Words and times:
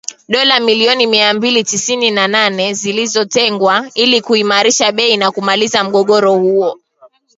dola 0.29 0.59
milioni 0.59 1.07
mia 1.07 1.33
mbili 1.33 1.63
tisini 1.63 2.11
na 2.11 2.27
nane 2.27 2.73
zilizotengwa 2.73 3.89
ili 3.93 4.21
kuimarisha 4.21 4.91
bei 4.91 5.17
na 5.17 5.31
kumaliza 5.31 5.83
mgogoro 5.83 6.33
huo 6.33 6.79